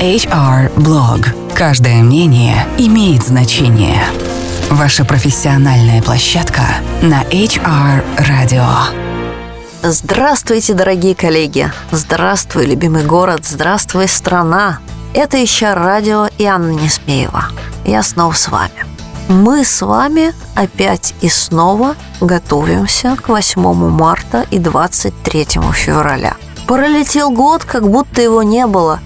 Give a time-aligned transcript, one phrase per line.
[0.00, 1.54] HR Blog.
[1.54, 4.02] Каждое мнение имеет значение.
[4.70, 6.60] Ваша профессиональная площадка
[7.00, 8.66] на HR Radio.
[9.82, 11.72] Здравствуйте, дорогие коллеги!
[11.92, 13.46] Здравствуй, любимый город!
[13.46, 14.80] Здравствуй, страна!
[15.14, 17.46] Это HR Радио и Анна Несмеева.
[17.86, 18.84] Я снова с вами.
[19.28, 26.36] Мы с вами опять и снова готовимся к 8 марта и 23 февраля.
[26.66, 29.00] Пролетел год, как будто его не было.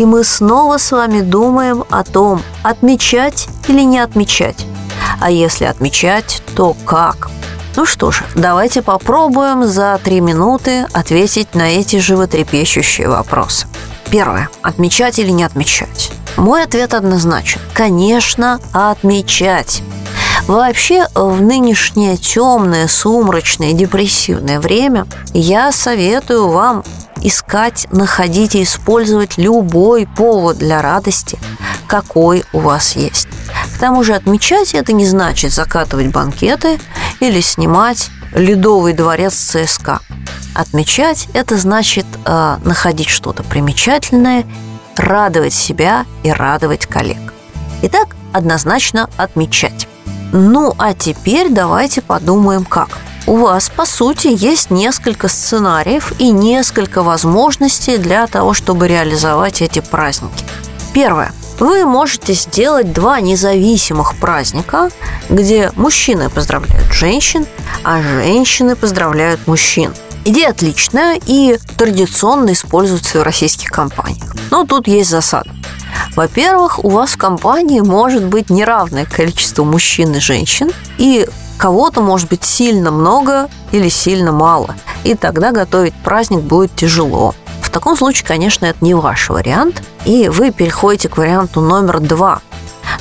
[0.00, 4.64] И мы снова с вами думаем о том, отмечать или не отмечать.
[5.20, 7.28] А если отмечать, то как?
[7.76, 13.66] Ну что же, давайте попробуем за три минуты ответить на эти животрепещущие вопросы.
[14.10, 14.48] Первое.
[14.62, 16.10] Отмечать или не отмечать?
[16.38, 17.60] Мой ответ однозначен.
[17.74, 19.82] Конечно, отмечать.
[20.46, 26.84] Вообще, в нынешнее темное, сумрачное, депрессивное время я советую вам
[27.22, 31.38] искать, находить и использовать любой повод для радости,
[31.86, 33.28] какой у вас есть.
[33.74, 36.78] К тому же отмечать это не значит закатывать банкеты
[37.20, 40.00] или снимать ледовый дворец ЦСКА.
[40.54, 44.44] Отмечать это значит э, находить что-то примечательное,
[44.96, 47.32] радовать себя и радовать коллег.
[47.82, 49.88] Итак, однозначно отмечать.
[50.32, 52.90] Ну а теперь давайте подумаем как.
[53.26, 59.80] У вас, по сути, есть несколько сценариев и несколько возможностей для того, чтобы реализовать эти
[59.80, 60.44] праздники.
[60.92, 64.90] Первое вы можете сделать два независимых праздника,
[65.28, 67.46] где мужчины поздравляют женщин,
[67.84, 69.92] а женщины поздравляют мужчин.
[70.24, 74.34] Идея отличная и традиционно используется в российских компаниях.
[74.50, 75.50] Но тут есть засада.
[76.16, 81.28] Во-первых, у вас в компании может быть неравное количество мужчин и женщин, и
[81.60, 84.74] кого-то может быть сильно много или сильно мало.
[85.04, 87.34] И тогда готовить праздник будет тяжело.
[87.60, 92.40] В таком случае, конечно, это не ваш вариант, и вы переходите к варианту номер два.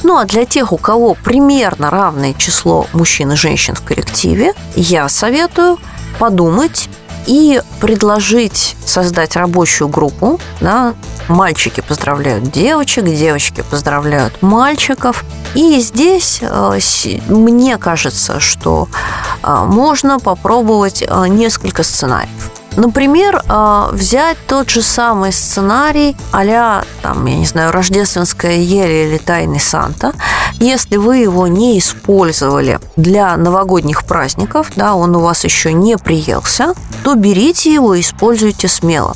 [0.03, 5.08] Ну а для тех, у кого примерно равное число мужчин и женщин в коллективе, я
[5.08, 5.77] советую
[6.19, 6.89] подумать
[7.30, 10.40] и предложить создать рабочую группу.
[10.62, 10.95] Да,
[11.28, 15.23] мальчики поздравляют девочек, девочки поздравляют мальчиков.
[15.54, 16.80] И здесь э,
[17.28, 18.88] мне кажется, что
[19.44, 22.52] э, можно попробовать э, несколько сценариев.
[22.75, 29.17] Например, а, взять тот же самый сценарий а там, я не знаю, «Рождественская ель» или
[29.17, 30.13] «Тайный Санта».
[30.59, 36.73] Если вы его не использовали для новогодних праздников, да, он у вас еще не приелся,
[37.03, 39.15] то берите его и используйте смело.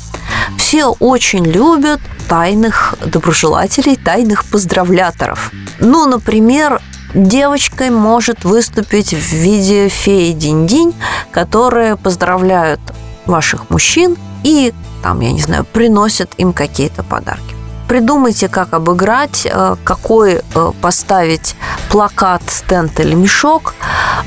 [0.56, 5.50] Все очень любят тайных доброжелателей, тайных поздравляторов.
[5.78, 6.80] Ну, например,
[7.14, 10.94] девочкой может выступить в виде феи Динь-Динь,
[11.30, 12.80] которые поздравляют
[13.26, 17.54] ваших мужчин и, там, я не знаю, приносят им какие-то подарки.
[17.88, 21.54] Придумайте, как обыграть, э, какой э, поставить
[21.90, 23.74] плакат, стенд или мешок,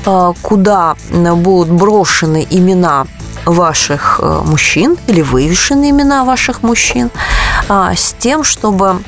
[0.06, 3.06] э, куда будут брошены имена
[3.44, 7.10] ваших мужчин или вывешены имена ваших мужчин,
[7.68, 9.02] а, с тем, чтобы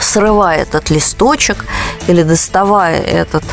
[0.00, 1.66] срывая этот листочек
[2.06, 3.44] или доставая этот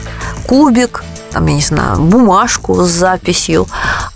[0.48, 3.68] кубик, там, я не знаю, бумажку с записью,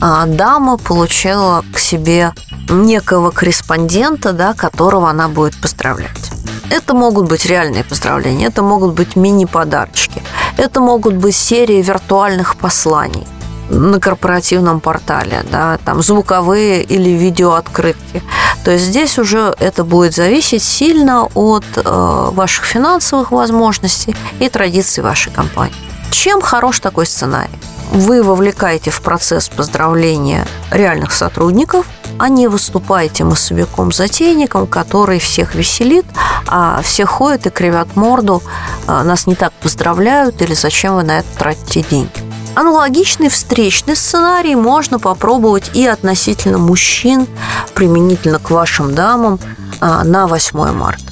[0.02, 2.34] а дама получила к себе
[2.70, 6.32] некого корреспондента, да, которого она будет поздравлять.
[6.72, 10.24] Это могут быть реальные поздравления, это могут быть мини-подарочки,
[10.58, 13.28] это могут быть серии виртуальных посланий
[13.70, 18.22] на корпоративном портале, да, там звуковые или видеооткрытки.
[18.66, 25.04] То есть здесь уже это будет зависеть сильно от э, ваших финансовых возможностей и традиций
[25.04, 25.76] вашей компании.
[26.12, 27.58] Чем хорош такой сценарий?
[27.92, 31.86] Вы вовлекаете в процесс поздравления реальных сотрудников,
[32.18, 36.06] а не выступаете массовиком-затейником, который всех веселит,
[36.48, 38.42] а все ходят и кривят морду,
[38.88, 42.12] а, нас не так поздравляют или зачем вы на это тратите деньги.
[42.56, 47.28] Аналогичный встречный сценарий можно попробовать и относительно мужчин,
[47.74, 49.38] применительно к вашим дамам
[49.82, 51.04] а, на 8 марта.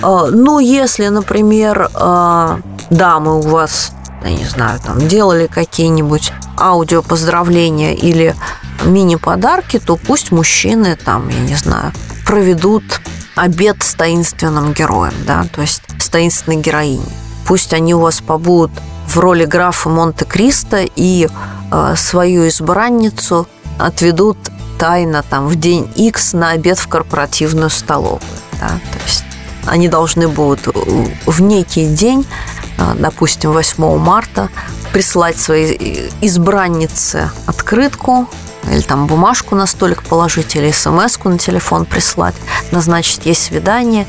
[0.00, 1.90] Ну, если, например,
[2.90, 3.92] дамы у вас
[4.24, 8.34] я не знаю, там делали какие-нибудь аудио поздравления или
[8.84, 11.92] мини-подарки, то пусть мужчины там, я не знаю,
[12.26, 12.84] проведут
[13.34, 17.12] обед с таинственным героем, да, то есть с таинственной героиней.
[17.46, 18.72] Пусть они у вас побудут
[19.06, 21.28] в роли графа Монте-Кристо и
[21.70, 23.46] э, свою избранницу
[23.78, 24.38] отведут
[24.78, 28.20] тайно там в день X на обед в корпоративную столовую.
[28.60, 28.68] Да?
[28.68, 29.24] То есть
[29.66, 30.66] они должны будут
[31.26, 32.26] в некий день
[32.96, 34.48] допустим, 8 марта,
[34.92, 38.28] прислать своей избраннице открытку
[38.70, 42.34] или там бумажку на столик положить, или смс на телефон прислать,
[42.70, 44.06] назначить ей свидание.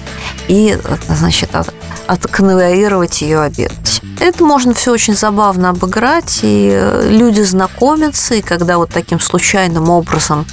[0.48, 0.78] и,
[1.08, 1.74] значит, от,
[2.08, 4.02] отконвоировать ее обедать.
[4.20, 10.46] Это можно все очень забавно обыграть, и люди знакомятся, и когда вот таким случайным образом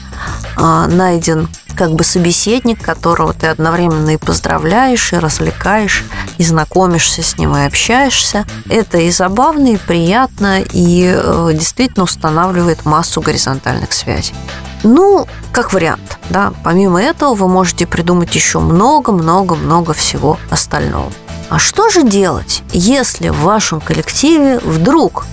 [0.57, 1.49] а, найден
[1.81, 6.05] как бы собеседник, которого ты одновременно и поздравляешь, и развлекаешь,
[6.37, 8.45] и знакомишься с ним, и общаешься.
[8.69, 14.35] Это и забавно, и приятно, и э, действительно устанавливает массу горизонтальных связей.
[14.83, 16.53] Ну, как вариант, да.
[16.65, 21.11] Помимо этого вы можете придумать еще много-много-много всего остального.
[21.49, 25.25] А что же делать, если в вашем коллективе вдруг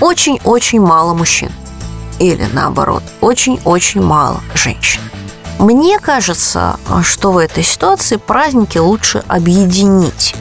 [0.00, 1.52] очень-очень мало мужчин?
[2.18, 5.00] Или наоборот, очень-очень мало женщин?
[5.58, 10.34] Мне кажется, что в этой ситуации праздники лучше объединить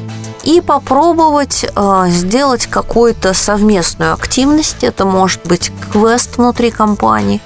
[0.44, 4.84] и попробовать э, сделать какую-то совместную активность.
[4.84, 7.42] Это может быть квест внутри компании,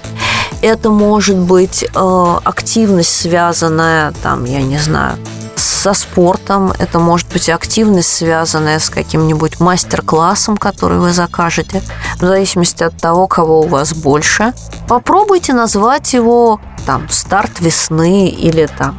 [0.62, 5.18] это может быть э, активность, связанная, там, я не знаю,
[5.59, 11.81] со спортом, это может быть активность, связанная с каким-нибудь мастер-классом, который вы закажете,
[12.17, 14.53] в зависимости от того, кого у вас больше.
[14.88, 18.97] Попробуйте назвать его там старт весны или там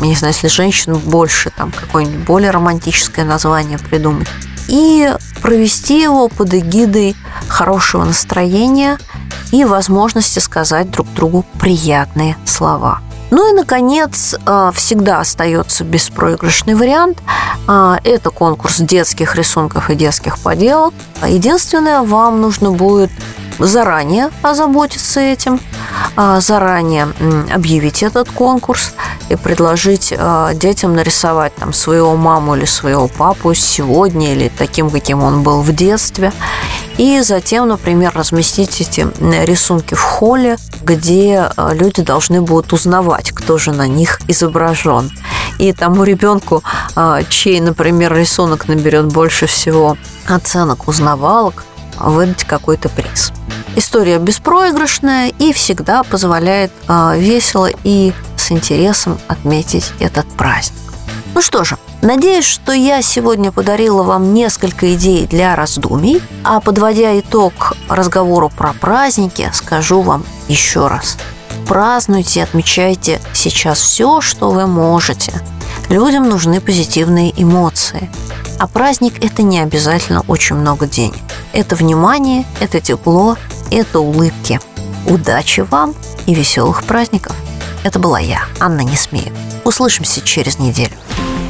[0.00, 4.28] не знаю, если женщин больше, там какое-нибудь более романтическое название придумать.
[4.68, 7.16] И провести его под эгидой
[7.48, 8.98] хорошего настроения
[9.52, 13.00] и возможности сказать друг другу приятные слова.
[13.32, 17.22] Ну и, наконец, а, всегда остается беспроигрышный вариант.
[17.66, 20.92] А, это конкурс детских рисунков и детских поделок.
[21.26, 23.10] Единственное, вам нужно будет
[23.58, 25.60] заранее озаботиться этим,
[26.38, 27.08] заранее
[27.52, 28.92] объявить этот конкурс
[29.28, 30.12] и предложить
[30.54, 35.72] детям нарисовать там своего маму или своего папу сегодня или таким, каким он был в
[35.72, 36.32] детстве.
[36.98, 39.06] И затем, например, разместить эти
[39.44, 45.10] рисунки в холле, где э, люди должны будут узнавать, кто же на них изображен.
[45.58, 46.62] И тому ребенку,
[47.28, 49.96] чей, например, рисунок наберет больше всего
[50.26, 51.64] оценок узнавалок,
[51.98, 53.32] выдать какой-то приз.
[53.76, 60.78] История беспроигрышная и всегда позволяет э, весело и с интересом отметить этот праздник.
[61.34, 67.16] Ну что же, Надеюсь, что я сегодня подарила вам несколько идей для раздумий, а подводя
[67.20, 71.16] итог разговору про праздники, скажу вам еще раз.
[71.68, 75.32] Празднуйте, отмечайте сейчас все, что вы можете.
[75.90, 78.10] Людям нужны позитивные эмоции.
[78.58, 81.22] А праздник– это не обязательно очень много денег.
[81.52, 83.36] Это внимание, это тепло,
[83.72, 84.60] это улыбки.
[85.06, 85.94] Удачи вам
[86.26, 87.34] и веселых праздников.
[87.84, 89.36] Это была я, Анна Несмеева.
[89.64, 90.92] Услышимся через неделю.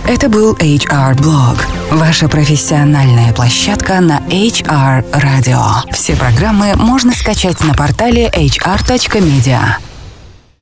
[0.07, 1.59] Это был HR Blog,
[1.91, 5.63] ваша профессиональная площадка на HR Radio.
[5.93, 9.77] Все программы можно скачать на портале hr.media.